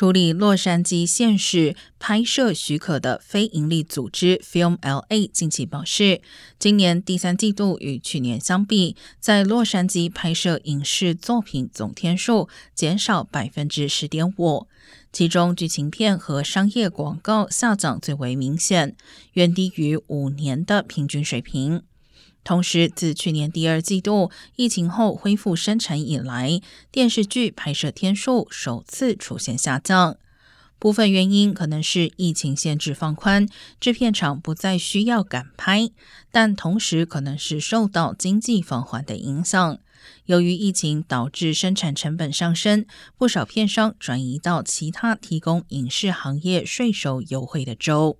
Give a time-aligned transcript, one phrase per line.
[0.00, 6.22] 处理洛杉矶县市拍摄许可的非营利组织 Film LA 近期表示，
[6.58, 14.66] 今年第三季度与去年相比，在洛杉矶拍摄影视作品总天数减少百分之十点五，
[15.12, 18.96] 其中剧情片和商业广告下降最为明显，
[19.34, 21.82] 远低于五年的平均水平。
[22.42, 30.16] 同时，自去年第二季度疫情后恢复生产以来，电视剧拍摄天数首次出现下降。
[30.78, 33.46] 部分原因可能是疫情限制放宽，
[33.78, 35.90] 制片厂不再需要赶拍，
[36.32, 39.78] 但同时可能是受到经济放缓的影响。
[40.24, 42.86] 由于疫情导致生产成本上升，
[43.18, 48.16] 不少片商转移到其他提供影视行业税收优惠的州。